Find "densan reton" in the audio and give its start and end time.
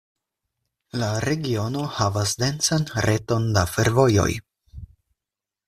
2.45-3.47